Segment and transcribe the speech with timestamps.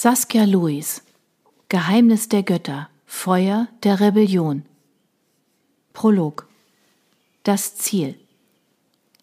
[0.00, 1.02] Saskia Louis
[1.68, 4.62] Geheimnis der Götter Feuer der Rebellion
[5.92, 6.46] Prolog
[7.42, 8.14] Das Ziel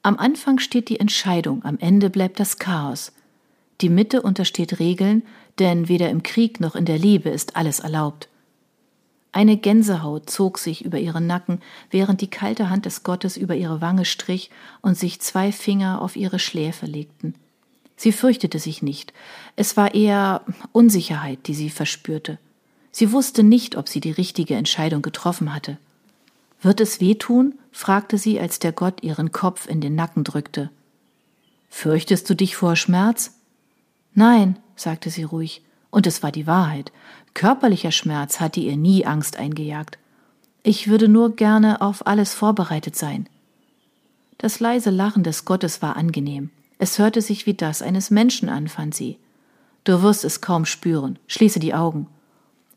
[0.02, 3.14] Am Anfang steht die Entscheidung, am Ende bleibt das Chaos.
[3.80, 5.24] Die Mitte untersteht Regeln,
[5.60, 8.28] denn weder im Krieg noch in der Liebe ist alles erlaubt.
[9.32, 13.80] Eine Gänsehaut zog sich über ihren Nacken, während die kalte Hand des Gottes über ihre
[13.80, 14.52] Wange strich
[14.82, 17.34] und sich zwei Finger auf ihre Schläfe legten.
[17.98, 19.14] Sie fürchtete sich nicht,
[19.56, 20.42] es war eher
[20.72, 22.38] Unsicherheit, die sie verspürte.
[22.92, 25.78] Sie wusste nicht, ob sie die richtige Entscheidung getroffen hatte.
[26.62, 27.56] Wird es wehtun?
[27.72, 30.70] fragte sie, als der Gott ihren Kopf in den Nacken drückte.
[31.70, 33.36] Fürchtest du dich vor Schmerz?
[34.14, 36.92] Nein, sagte sie ruhig, und es war die Wahrheit.
[37.34, 39.98] Körperlicher Schmerz hatte ihr nie Angst eingejagt.
[40.64, 43.28] Ich würde nur gerne auf alles vorbereitet sein.
[44.38, 46.50] Das leise Lachen des Gottes war angenehm.
[46.78, 49.18] Es hörte sich wie das eines Menschen an, fand sie.
[49.84, 51.20] Du wirst es kaum spüren.
[51.28, 52.08] Schließe die Augen.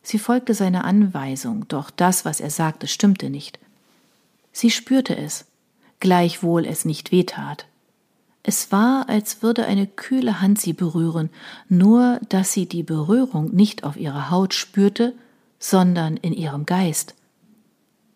[0.02, 3.58] Sie folgte seiner Anweisung, doch das, was er sagte, stimmte nicht.
[4.52, 5.46] Sie spürte es,
[6.00, 7.66] gleichwohl es nicht wehtat.
[8.42, 11.28] Es war, als würde eine kühle Hand sie berühren,
[11.68, 15.14] nur dass sie die Berührung nicht auf ihrer Haut spürte,
[15.58, 17.14] sondern in ihrem Geist.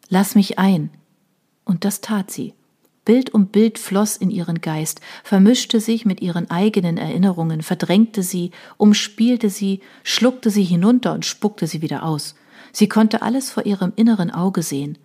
[0.08, 0.90] Lass mich ein.
[1.64, 2.54] Und das tat sie.
[3.04, 8.52] Bild um Bild floss in ihren Geist, vermischte sich mit ihren eigenen Erinnerungen, verdrängte sie,
[8.76, 12.36] umspielte sie, schluckte sie hinunter und spuckte sie wieder aus.
[12.72, 14.98] Sie konnte alles vor ihrem inneren Auge sehen.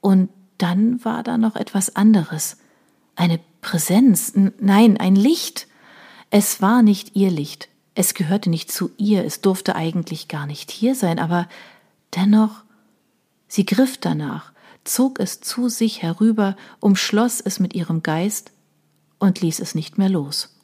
[0.00, 2.58] Und dann war da noch etwas anderes.
[3.16, 5.66] Eine Präsenz, nein, ein Licht.
[6.30, 10.70] Es war nicht ihr Licht, es gehörte nicht zu ihr, es durfte eigentlich gar nicht
[10.70, 11.48] hier sein, aber
[12.14, 12.62] dennoch,
[13.48, 14.52] sie griff danach,
[14.84, 18.52] zog es zu sich herüber, umschloss es mit ihrem Geist
[19.18, 20.54] und ließ es nicht mehr los.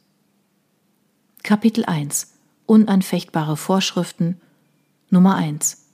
[1.43, 2.33] Kapitel 1
[2.65, 4.41] Unanfechtbare Vorschriften
[5.11, 5.85] Nummer 1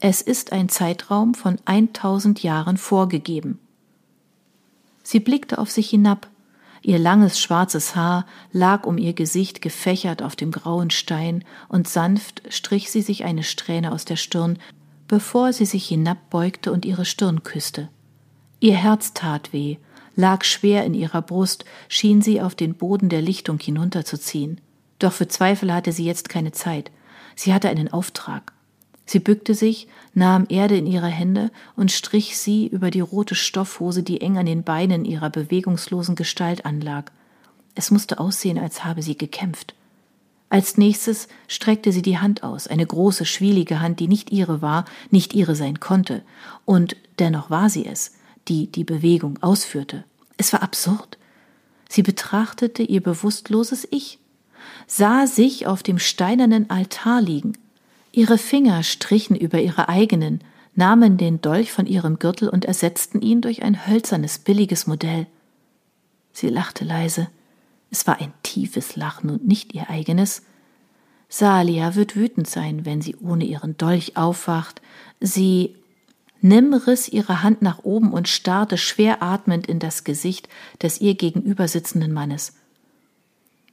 [0.00, 3.60] Es ist ein Zeitraum von 1000 Jahren vorgegeben.
[5.04, 6.28] Sie blickte auf sich hinab,
[6.82, 12.42] ihr langes schwarzes Haar lag um ihr Gesicht gefächert auf dem grauen Stein, und sanft
[12.48, 14.58] strich sie sich eine Strähne aus der Stirn,
[15.12, 17.90] bevor sie sich hinabbeugte und ihre Stirn küsste.
[18.60, 19.76] Ihr Herz tat weh,
[20.16, 24.58] lag schwer in ihrer Brust, schien sie auf den Boden der Lichtung hinunterzuziehen.
[24.98, 26.90] Doch für Zweifel hatte sie jetzt keine Zeit.
[27.36, 28.54] Sie hatte einen Auftrag.
[29.04, 34.02] Sie bückte sich, nahm Erde in ihre Hände und strich sie über die rote Stoffhose,
[34.02, 37.12] die eng an den Beinen ihrer bewegungslosen Gestalt anlag.
[37.74, 39.74] Es musste aussehen, als habe sie gekämpft.
[40.52, 44.84] Als nächstes streckte sie die Hand aus, eine große, schwielige Hand, die nicht ihre war,
[45.10, 46.20] nicht ihre sein konnte,
[46.66, 48.12] und dennoch war sie es,
[48.48, 50.04] die die Bewegung ausführte.
[50.36, 51.16] Es war absurd.
[51.88, 54.18] Sie betrachtete ihr bewusstloses Ich,
[54.86, 57.54] sah sich auf dem steinernen Altar liegen.
[58.12, 63.40] Ihre Finger strichen über ihre eigenen, nahmen den Dolch von ihrem Gürtel und ersetzten ihn
[63.40, 65.26] durch ein hölzernes, billiges Modell.
[66.34, 67.28] Sie lachte leise.
[67.92, 70.42] Es war ein tiefes Lachen und nicht ihr eigenes.
[71.28, 74.80] Salia wird wütend sein, wenn sie ohne ihren Dolch aufwacht.
[75.20, 75.76] Sie
[76.44, 80.48] Nimm riss ihre Hand nach oben und starrte schwer atmend in das Gesicht
[80.80, 82.54] des ihr gegenüber sitzenden Mannes.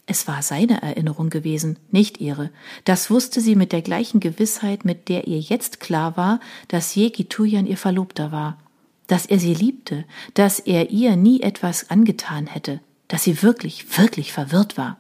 [0.06, 2.52] Es war seine Erinnerung gewesen, nicht ihre.
[2.84, 7.26] Das wusste sie mit der gleichen Gewissheit, mit der ihr jetzt klar war, dass Jeki
[7.26, 8.60] Tujan ihr Verlobter war,
[9.08, 14.32] dass er sie liebte, dass er ihr nie etwas angetan hätte dass sie wirklich, wirklich
[14.32, 14.98] verwirrt war.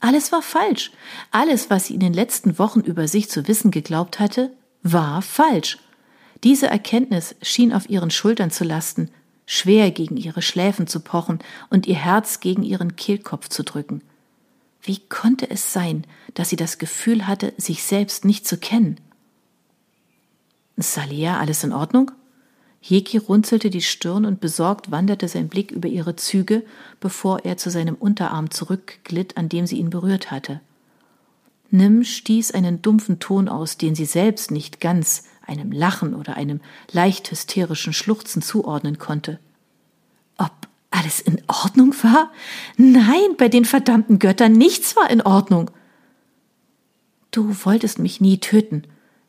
[0.00, 0.90] Alles war falsch.
[1.30, 4.50] Alles, was sie in den letzten Wochen über sich zu wissen geglaubt hatte,
[4.82, 5.78] war falsch.
[6.42, 9.10] Diese Erkenntnis schien auf ihren Schultern zu lasten,
[9.46, 11.38] schwer gegen ihre Schläfen zu pochen
[11.70, 14.02] und ihr Herz gegen ihren Kehlkopf zu drücken.
[14.82, 16.04] Wie konnte es sein,
[16.34, 19.00] dass sie das Gefühl hatte, sich selbst nicht zu kennen?
[20.76, 22.10] Salia, alles in Ordnung?
[22.82, 26.64] Jeki runzelte die Stirn und besorgt wanderte sein Blick über ihre Züge,
[26.98, 30.60] bevor er zu seinem Unterarm zurückglitt, an dem sie ihn berührt hatte.
[31.70, 36.60] Nim stieß einen dumpfen Ton aus, den sie selbst nicht ganz einem Lachen oder einem
[36.90, 39.38] leicht hysterischen Schluchzen zuordnen konnte.
[40.36, 40.52] Ob
[40.90, 42.32] alles in Ordnung war?
[42.76, 45.70] Nein, bei den verdammten Göttern nichts war in Ordnung.
[47.30, 48.82] Du wolltest mich nie töten,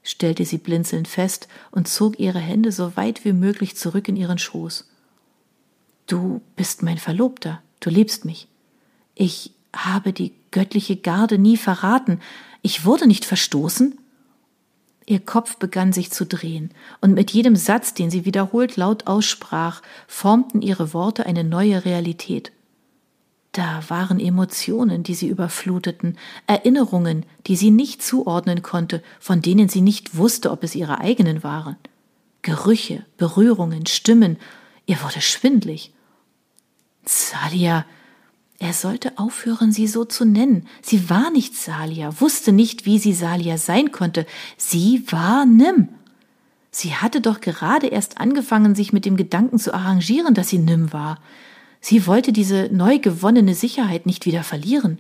[0.04, 4.38] stellte sie blinzelnd fest und zog ihre Hände so weit wie möglich zurück in ihren
[4.38, 4.88] Schoß.
[6.08, 8.48] Du bist mein Verlobter, du liebst mich.
[9.16, 12.20] Ich habe die göttliche Garde nie verraten,
[12.62, 13.98] ich wurde nicht verstoßen.
[15.06, 16.72] Ihr Kopf begann sich zu drehen,
[17.02, 22.52] und mit jedem Satz, den sie wiederholt laut aussprach, formten ihre Worte eine neue Realität.
[23.54, 26.18] Da waren Emotionen, die sie überfluteten,
[26.48, 31.44] Erinnerungen, die sie nicht zuordnen konnte, von denen sie nicht wusste, ob es ihre eigenen
[31.44, 31.78] waren.
[32.42, 34.38] Gerüche, Berührungen, Stimmen,
[34.88, 35.94] ihr wurde schwindlig.
[37.06, 37.86] Salia,
[38.58, 40.68] er sollte aufhören, sie so zu nennen.
[40.82, 44.26] Sie war nicht Salia, wusste nicht, wie sie Salia sein konnte.
[44.58, 45.90] Sie war Nim.
[46.72, 50.92] Sie hatte doch gerade erst angefangen, sich mit dem Gedanken zu arrangieren, dass sie Nim
[50.92, 51.20] war.
[51.86, 55.00] Sie wollte diese neu gewonnene Sicherheit nicht wieder verlieren.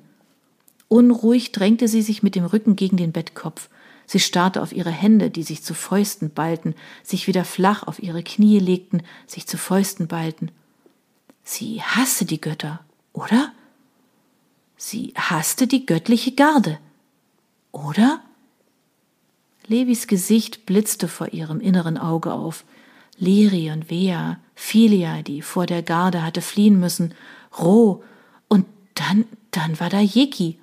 [0.89, 3.69] Unruhig drängte sie sich mit dem Rücken gegen den Bettkopf.
[4.05, 8.21] Sie starrte auf ihre Hände, die sich zu Fäusten ballten, sich wieder flach auf ihre
[8.21, 10.51] Knie legten, sich zu Fäusten ballten.
[11.45, 12.81] Sie hasste die Götter,
[13.13, 13.53] oder?
[14.75, 16.79] Sie hasste die göttliche Garde,
[17.71, 18.21] oder?
[19.67, 22.65] Levis Gesicht blitzte vor ihrem inneren Auge auf.
[23.23, 27.13] Liri und Vea, Philia, die vor der Garde hatte fliehen müssen,
[27.57, 28.03] Roh,
[28.47, 28.65] und
[28.95, 30.59] dann, dann war da Jeki.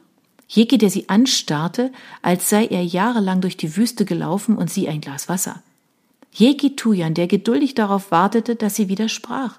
[0.49, 1.93] Jeki, der sie anstarrte,
[2.23, 5.63] als sei er jahrelang durch die Wüste gelaufen und sie ein Glas Wasser.
[6.33, 9.59] Jeki Tujan, der geduldig darauf wartete, dass sie widersprach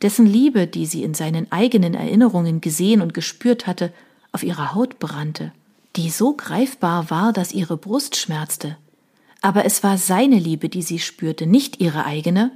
[0.00, 3.92] dessen Liebe, die sie in seinen eigenen Erinnerungen gesehen und gespürt hatte,
[4.32, 5.52] auf ihrer Haut brannte,
[5.96, 8.76] die so greifbar war, dass ihre Brust schmerzte.
[9.42, 12.52] Aber es war seine Liebe, die sie spürte, nicht ihre eigene.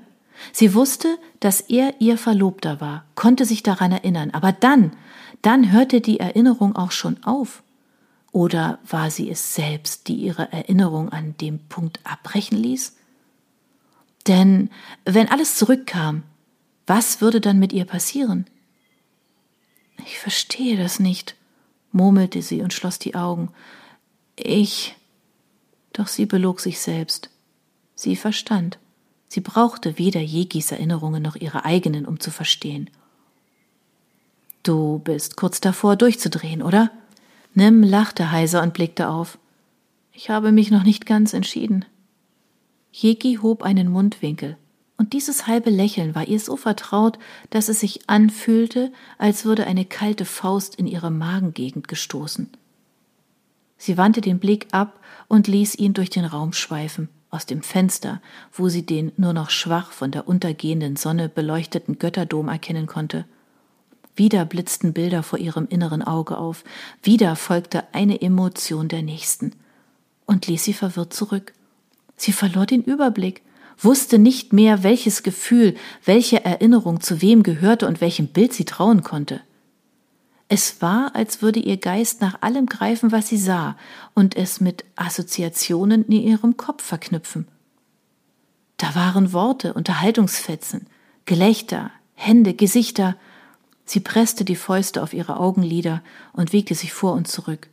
[0.52, 4.92] Sie wusste, dass er ihr Verlobter war, konnte sich daran erinnern, aber dann,
[5.42, 7.62] dann hörte die Erinnerung auch schon auf.
[8.32, 12.96] Oder war sie es selbst, die ihre Erinnerung an dem Punkt abbrechen ließ?
[14.26, 14.70] Denn
[15.04, 16.22] wenn alles zurückkam,
[16.86, 18.46] was würde dann mit ihr passieren?
[20.04, 21.34] Ich verstehe das nicht,
[21.92, 23.50] murmelte sie und schloss die Augen.
[24.36, 24.94] Ich.
[25.96, 27.30] Doch sie belog sich selbst.
[27.94, 28.78] Sie verstand.
[29.28, 32.90] Sie brauchte weder Jegis Erinnerungen noch ihre eigenen, um zu verstehen.
[34.62, 36.90] Du bist kurz davor, durchzudrehen, oder?
[37.54, 39.38] Nim lachte heiser und blickte auf.
[40.12, 41.86] Ich habe mich noch nicht ganz entschieden.
[42.92, 44.58] Jegi hob einen Mundwinkel
[44.98, 47.18] und dieses halbe Lächeln war ihr so vertraut,
[47.50, 52.50] dass es sich anfühlte, als würde eine kalte Faust in ihre Magengegend gestoßen.
[53.78, 58.20] Sie wandte den Blick ab und ließ ihn durch den Raum schweifen, aus dem Fenster,
[58.52, 63.24] wo sie den nur noch schwach von der untergehenden Sonne beleuchteten Götterdom erkennen konnte.
[64.14, 66.64] Wieder blitzten Bilder vor ihrem inneren Auge auf,
[67.02, 69.52] wieder folgte eine Emotion der nächsten
[70.24, 71.52] und ließ sie verwirrt zurück.
[72.16, 73.42] Sie verlor den Überblick,
[73.78, 79.02] wusste nicht mehr, welches Gefühl, welche Erinnerung zu wem gehörte und welchem Bild sie trauen
[79.02, 79.42] konnte.
[80.48, 83.76] Es war, als würde ihr Geist nach allem greifen, was sie sah,
[84.14, 87.48] und es mit Assoziationen in ihrem Kopf verknüpfen.
[88.76, 90.86] Da waren Worte, Unterhaltungsfetzen,
[91.24, 93.16] Gelächter, Hände, Gesichter.
[93.84, 96.02] Sie presste die Fäuste auf ihre Augenlider
[96.32, 97.68] und wiegte sich vor und zurück.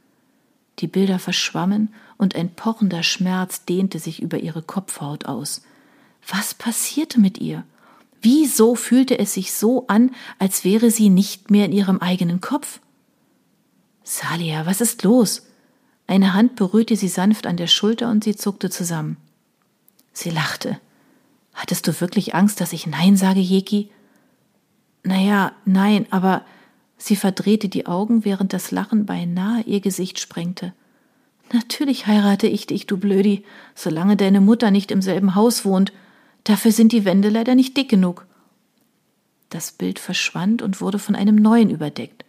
[0.79, 5.61] Die Bilder verschwammen und ein pochender Schmerz dehnte sich über ihre Kopfhaut aus.
[6.27, 7.63] Was passierte mit ihr?
[8.23, 12.79] Wieso fühlte es sich so an, als wäre sie nicht mehr in ihrem eigenen Kopf?
[14.03, 15.45] Salia, was ist los?
[16.07, 19.17] Eine Hand berührte sie sanft an der Schulter und sie zuckte zusammen.
[20.13, 20.79] Sie lachte.
[21.53, 23.89] Hattest du wirklich Angst, dass ich Nein sage, Jeki?
[25.03, 26.45] Naja, nein, aber
[26.97, 30.73] sie verdrehte die Augen, während das Lachen beinahe ihr Gesicht sprengte.
[31.51, 33.43] Natürlich heirate ich dich, du Blödi,
[33.75, 35.91] solange deine Mutter nicht im selben Haus wohnt
[36.43, 38.25] Dafür sind die Wände leider nicht dick genug.
[39.49, 42.25] Das Bild verschwand und wurde von einem neuen überdeckt.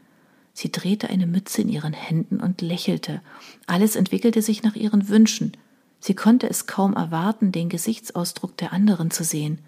[0.53, 3.23] Sie drehte eine Mütze in ihren Händen und lächelte.
[3.67, 5.57] Alles entwickelte sich nach ihren Wünschen.
[5.99, 9.59] Sie konnte es kaum erwarten, den Gesichtsausdruck der anderen zu sehen.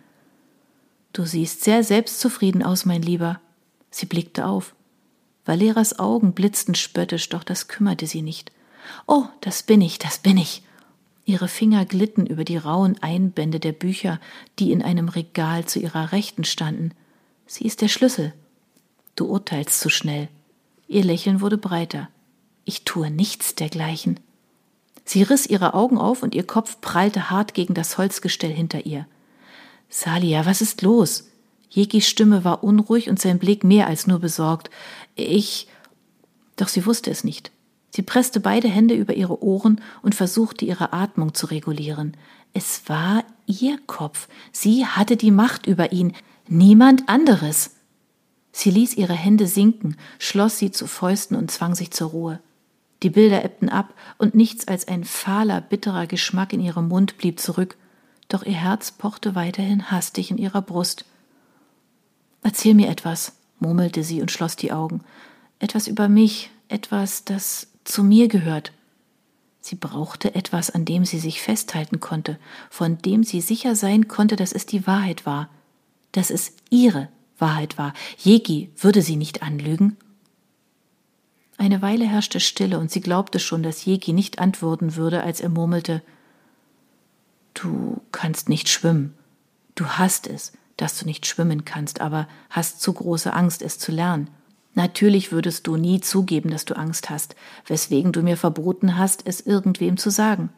[1.12, 3.40] Du siehst sehr selbstzufrieden aus, mein Lieber.
[3.90, 4.74] Sie blickte auf.
[5.46, 8.52] Valeras Augen blitzten spöttisch, doch das kümmerte sie nicht.
[9.06, 10.62] Oh, das bin ich, das bin ich.
[11.26, 14.20] Ihre Finger glitten über die rauen Einbände der Bücher,
[14.60, 16.92] die in einem Regal zu ihrer Rechten standen.
[17.46, 18.32] Sie ist der Schlüssel.
[19.16, 20.28] Du urteilst zu schnell.
[20.86, 22.08] Ihr Lächeln wurde breiter.
[22.64, 24.20] Ich tue nichts dergleichen.
[25.04, 29.06] Sie riss ihre Augen auf und ihr Kopf prallte hart gegen das Holzgestell hinter ihr.
[29.88, 31.28] Salia, was ist los?
[31.70, 34.70] Jekis Stimme war unruhig und sein Blick mehr als nur besorgt.
[35.16, 35.66] Ich.
[36.54, 37.50] Doch sie wusste es nicht.
[37.96, 42.14] Sie presste beide Hände über ihre Ohren und versuchte ihre Atmung zu regulieren.
[42.52, 44.28] Es war ihr Kopf.
[44.52, 46.12] Sie hatte die Macht über ihn,
[46.46, 47.76] niemand anderes.
[48.52, 52.40] Sie ließ ihre Hände sinken, schloss sie zu Fäusten und zwang sich zur Ruhe.
[53.02, 57.40] Die Bilder ebbten ab, und nichts als ein fahler, bitterer Geschmack in ihrem Mund blieb
[57.40, 57.78] zurück,
[58.28, 61.06] doch ihr Herz pochte weiterhin hastig in ihrer Brust.
[62.42, 65.00] Erzähl mir etwas, murmelte sie und schloss die Augen.
[65.60, 68.72] Etwas über mich, etwas, das zu mir gehört.
[69.60, 72.38] Sie brauchte etwas, an dem sie sich festhalten konnte,
[72.70, 75.48] von dem sie sicher sein konnte, dass es die Wahrheit war,
[76.12, 77.92] dass es ihre Wahrheit war.
[78.18, 79.96] Jegi würde sie nicht anlügen.
[81.58, 85.48] Eine Weile herrschte Stille, und sie glaubte schon, dass Jegi nicht antworten würde, als er
[85.48, 86.02] murmelte
[87.54, 89.14] Du kannst nicht schwimmen.
[89.74, 93.92] Du hast es, dass du nicht schwimmen kannst, aber hast zu große Angst, es zu
[93.92, 94.28] lernen.
[94.76, 97.34] Natürlich würdest du nie zugeben, dass du Angst hast,
[97.66, 100.50] weswegen du mir verboten hast, es irgendwem zu sagen.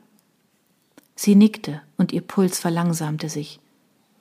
[1.14, 3.60] Sie nickte und ihr Puls verlangsamte sich.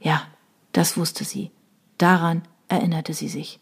[0.00, 0.28] Ja,
[0.70, 1.50] das wusste sie.
[1.98, 3.58] Daran erinnerte sie sich.